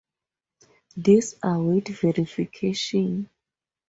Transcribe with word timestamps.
These 0.97 1.35
await 1.43 1.89
verification. 1.91 3.29